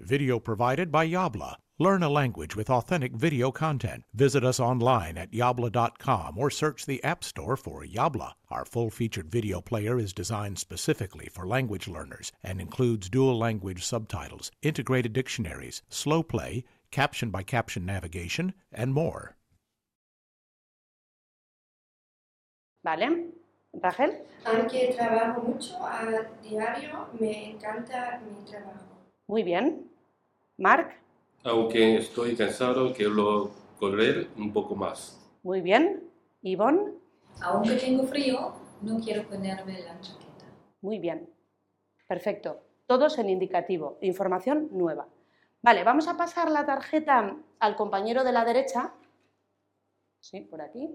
Video 0.00 0.38
provided 0.38 0.90
by 0.90 1.06
Yabla. 1.06 1.56
Learn 1.78 2.02
a 2.02 2.08
language 2.08 2.56
with 2.56 2.68
authentic 2.68 3.12
video 3.12 3.50
content. 3.50 4.04
Visit 4.12 4.44
us 4.44 4.60
online 4.60 5.16
at 5.16 5.30
yabla.com 5.32 6.36
or 6.38 6.50
search 6.50 6.84
the 6.84 7.02
App 7.04 7.22
Store 7.24 7.56
for 7.56 7.84
Yabla. 7.84 8.32
Our 8.50 8.64
full 8.64 8.90
featured 8.90 9.30
video 9.30 9.60
player 9.60 9.98
is 9.98 10.12
designed 10.12 10.58
specifically 10.58 11.28
for 11.32 11.46
language 11.46 11.88
learners 11.88 12.32
and 12.42 12.60
includes 12.60 13.08
dual 13.08 13.38
language 13.38 13.84
subtitles, 13.84 14.50
integrated 14.62 15.12
dictionaries, 15.12 15.82
slow 15.88 16.22
play, 16.22 16.64
caption 16.90 17.30
by 17.30 17.42
caption 17.42 17.86
navigation, 17.86 18.54
and 18.72 18.92
more. 18.92 19.36
¿Vale? 22.84 23.26
Rachel. 23.82 24.26
Aunque 24.44 24.94
trabajo 24.96 25.42
mucho 25.42 25.74
a 25.84 26.26
diario, 26.42 27.08
me 27.18 27.52
encanta 27.52 28.20
mi 28.24 28.44
trabajo. 28.50 28.89
Muy 29.30 29.44
bien. 29.44 29.88
Marc. 30.56 30.92
Aunque 31.44 31.98
estoy 31.98 32.34
cansado, 32.34 32.92
quiero 32.92 33.52
correr 33.78 34.26
un 34.36 34.52
poco 34.52 34.74
más. 34.74 35.24
Muy 35.44 35.60
bien. 35.60 36.02
Yvonne. 36.42 36.94
Aunque 37.40 37.76
tengo 37.76 38.02
frío, 38.08 38.54
no 38.82 38.98
quiero 38.98 39.22
ponerme 39.28 39.82
la 39.82 40.00
chaqueta. 40.00 40.46
Muy 40.80 40.98
bien. 40.98 41.32
Perfecto. 42.08 42.58
Todos 42.88 43.20
en 43.20 43.30
indicativo. 43.30 43.98
Información 44.00 44.68
nueva. 44.72 45.06
Vale, 45.62 45.84
vamos 45.84 46.08
a 46.08 46.16
pasar 46.16 46.50
la 46.50 46.66
tarjeta 46.66 47.36
al 47.60 47.76
compañero 47.76 48.24
de 48.24 48.32
la 48.32 48.44
derecha. 48.44 48.92
Sí, 50.18 50.40
por 50.40 50.60
aquí. 50.60 50.90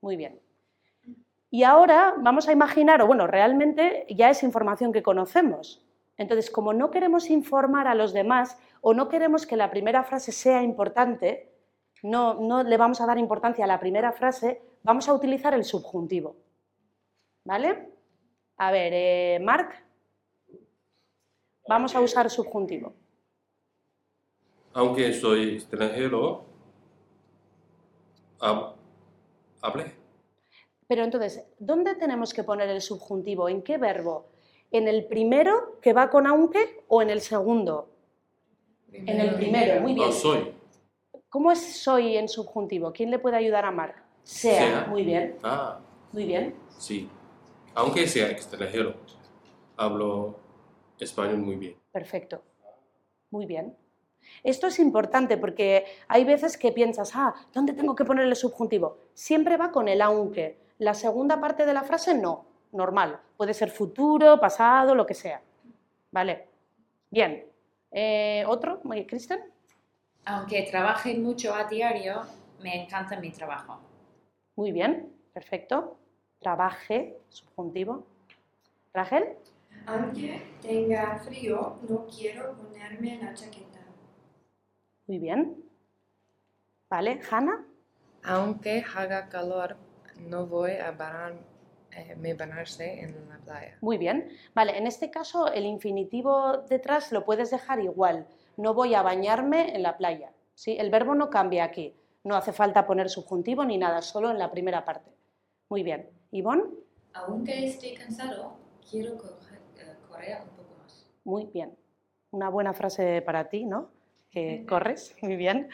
Muy 0.00 0.16
bien. 0.16 0.40
Y 1.50 1.64
ahora 1.64 2.14
vamos 2.16 2.48
a 2.48 2.52
imaginar, 2.52 3.02
o 3.02 3.06
bueno, 3.06 3.26
realmente 3.26 4.06
ya 4.08 4.30
es 4.30 4.42
información 4.42 4.94
que 4.94 5.02
conocemos. 5.02 5.84
Entonces, 6.20 6.50
como 6.50 6.74
no 6.74 6.90
queremos 6.90 7.30
informar 7.30 7.88
a 7.88 7.94
los 7.94 8.12
demás 8.12 8.58
o 8.82 8.92
no 8.92 9.08
queremos 9.08 9.46
que 9.46 9.56
la 9.56 9.70
primera 9.70 10.04
frase 10.04 10.32
sea 10.32 10.62
importante, 10.62 11.50
no, 12.02 12.34
no 12.34 12.62
le 12.62 12.76
vamos 12.76 13.00
a 13.00 13.06
dar 13.06 13.16
importancia 13.16 13.64
a 13.64 13.66
la 13.66 13.80
primera 13.80 14.12
frase, 14.12 14.60
vamos 14.82 15.08
a 15.08 15.14
utilizar 15.14 15.54
el 15.54 15.64
subjuntivo. 15.64 16.36
¿Vale? 17.46 17.88
A 18.58 18.70
ver, 18.70 18.92
eh, 18.94 19.38
Marc, 19.42 19.72
vamos 21.66 21.96
a 21.96 22.00
usar 22.02 22.28
subjuntivo. 22.28 22.92
Aunque 24.74 25.14
soy 25.14 25.54
extranjero, 25.54 26.44
hab- 28.40 28.74
hablé. 29.62 29.94
Pero 30.86 31.02
entonces, 31.02 31.46
¿dónde 31.58 31.94
tenemos 31.94 32.34
que 32.34 32.44
poner 32.44 32.68
el 32.68 32.82
subjuntivo? 32.82 33.48
¿En 33.48 33.62
qué 33.62 33.78
verbo? 33.78 34.26
¿En 34.70 34.86
el 34.88 35.06
primero 35.06 35.78
que 35.80 35.92
va 35.92 36.10
con 36.10 36.26
aunque 36.26 36.84
o 36.88 37.02
en 37.02 37.10
el 37.10 37.20
segundo? 37.20 37.88
En 38.92 39.20
el 39.20 39.34
primero, 39.34 39.80
muy 39.80 39.94
bien. 39.94 40.06
No 40.08 40.12
soy. 40.12 40.52
¿Cómo 41.28 41.50
es 41.52 41.60
soy 41.82 42.16
en 42.16 42.28
subjuntivo? 42.28 42.92
¿Quién 42.92 43.10
le 43.10 43.18
puede 43.18 43.36
ayudar 43.36 43.64
a 43.64 43.70
Marc? 43.70 43.96
Sea. 44.22 44.58
Sea. 44.58 44.86
Muy 44.88 45.04
bien, 45.04 45.36
Ah, 45.42 45.78
muy 46.12 46.24
bien. 46.24 46.54
sí. 46.78 47.08
Aunque 47.74 48.06
sea 48.08 48.28
extranjero, 48.30 48.94
hablo 49.76 50.36
español 50.98 51.38
muy 51.38 51.54
bien. 51.56 51.76
Perfecto. 51.92 52.42
Muy 53.30 53.46
bien. 53.46 53.76
Esto 54.42 54.66
es 54.66 54.78
importante 54.80 55.36
porque 55.36 55.84
hay 56.08 56.24
veces 56.24 56.56
que 56.58 56.72
piensas, 56.72 57.12
ah, 57.14 57.32
¿dónde 57.54 57.72
tengo 57.72 57.94
que 57.94 58.04
poner 58.04 58.24
el 58.26 58.34
subjuntivo? 58.36 58.98
Siempre 59.14 59.56
va 59.56 59.70
con 59.70 59.86
el 59.88 60.02
aunque. 60.02 60.58
La 60.78 60.94
segunda 60.94 61.40
parte 61.40 61.64
de 61.64 61.72
la 61.72 61.84
frase 61.84 62.14
no, 62.14 62.44
normal. 62.72 63.20
Puede 63.36 63.54
ser 63.54 63.70
futuro, 63.70 64.38
pasado, 64.40 64.94
lo 64.94 65.06
que 65.06 65.14
sea. 65.14 65.40
¿Vale? 66.12 66.46
Bien. 67.10 67.44
Eh, 67.90 68.44
¿Otro? 68.46 68.80
¿Kristen? 69.06 69.40
Aunque 70.26 70.62
trabaje 70.70 71.16
mucho 71.18 71.54
a 71.54 71.64
diario, 71.64 72.22
me 72.62 72.84
encanta 72.84 73.18
mi 73.18 73.30
trabajo. 73.30 73.80
Muy 74.56 74.70
bien, 74.72 75.12
perfecto. 75.32 75.96
Trabaje, 76.40 77.18
subjuntivo. 77.28 78.06
Rachel, 78.92 79.36
Aunque 79.86 80.42
tenga 80.60 81.18
frío, 81.18 81.78
no 81.88 82.06
quiero 82.06 82.52
ponerme 82.54 83.18
la 83.22 83.32
chaqueta. 83.34 83.78
muy 85.06 85.18
bien. 85.18 85.56
Vale, 86.88 87.20
Hanna, 87.30 87.64
Aunque 88.24 88.84
haga 88.96 89.28
calor, 89.28 89.76
no 90.18 90.46
voy 90.46 90.72
a 90.72 90.90
eh, 91.96 92.14
me 92.16 92.30
en 92.30 93.28
la 93.28 93.38
playa. 93.44 93.76
muy 93.80 93.98
bien. 93.98 94.30
Vale, 94.54 94.76
en 94.78 94.86
este 94.86 95.10
caso 95.10 95.48
el 95.52 95.64
infinitivo 95.66 96.58
detrás 96.68 97.12
lo 97.12 97.24
puedes 97.24 97.50
dejar 97.50 97.80
igual. 97.80 98.26
No 98.56 98.74
voy 98.74 98.94
a 98.94 99.02
bañarme 99.02 99.74
en 99.74 99.82
la 99.82 99.96
playa. 99.96 100.32
¿sí? 100.54 100.76
El 100.78 100.90
verbo 100.90 101.14
no 101.14 101.30
cambia 101.30 101.64
aquí. 101.64 101.94
No 102.22 102.36
hace 102.36 102.52
falta 102.52 102.86
poner 102.86 103.08
subjuntivo 103.08 103.64
ni 103.64 103.78
nada, 103.78 104.02
solo 104.02 104.30
en 104.30 104.38
la 104.38 104.50
primera 104.50 104.84
parte. 104.84 105.10
Muy 105.68 105.82
bien. 105.82 106.08
Ivonne, 106.32 106.64
Aunque 107.14 107.66
esté 107.66 107.94
cansado, 107.94 108.56
quiero 108.88 109.16
correr, 109.16 109.60
eh, 109.78 109.94
correr 110.08 110.38
un 110.42 110.50
poco 110.50 110.74
más. 110.80 111.06
muy 111.24 111.46
bien. 111.46 111.76
Una 112.30 112.48
buena 112.50 112.72
frase 112.72 113.22
para 113.22 113.48
ti, 113.48 113.64
¿no? 113.64 113.90
Que 114.30 114.64
corres, 114.68 115.16
muy 115.22 115.34
bien. 115.34 115.68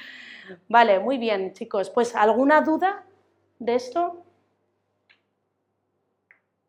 Vale, 0.69 0.99
muy 1.01 1.19
bien, 1.19 1.53
chicos. 1.53 1.91
Pues, 1.91 2.15
¿alguna 2.17 2.63
duda 2.63 3.05
de 3.59 3.75
esto? 3.75 4.26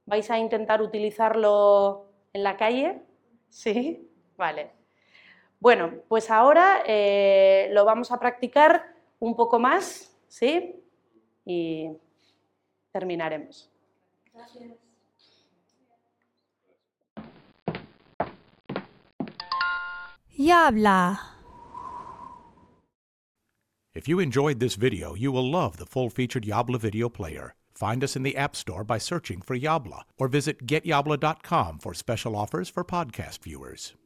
¿Vais 0.07 0.31
a 0.31 0.39
intentar 0.39 0.81
utilizarlo 0.81 2.05
en 2.31 2.41
la 2.41 2.55
calle? 2.55 3.01
Sí, 3.49 4.09
vale. 4.37 4.71
Bueno, 5.59 5.91
pues 6.07 6.31
ahora 6.31 6.81
eh, 6.87 7.67
lo 7.71 7.83
vamos 7.83 8.09
a 8.11 8.19
practicar 8.19 8.85
un 9.19 9.35
poco 9.35 9.59
más, 9.59 10.15
¿sí? 10.29 10.75
Y 11.45 11.89
terminaremos. 12.93 13.69
Gracias. 14.33 14.71
Yabla. 20.37 21.19
If 23.93 24.07
you 24.07 24.19
enjoyed 24.19 24.59
this 24.59 24.77
video, 24.77 25.15
you 25.15 25.33
will 25.33 25.51
love 25.51 25.75
the 25.75 25.85
full 25.85 26.09
featured 26.09 26.45
Yabla 26.45 26.79
video 26.79 27.09
player. 27.09 27.55
Find 27.77 28.03
us 28.03 28.15
in 28.15 28.23
the 28.23 28.35
App 28.35 28.55
Store 28.55 28.83
by 28.83 28.97
searching 28.97 29.39
for 29.39 29.55
Yabla 29.55 30.01
or 30.17 30.27
visit 30.27 30.65
getyabla.com 30.65 31.77
for 31.77 31.93
special 31.93 32.35
offers 32.35 32.69
for 32.69 32.83
podcast 32.83 33.43
viewers. 33.43 33.93